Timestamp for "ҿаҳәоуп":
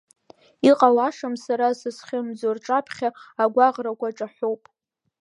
4.17-4.63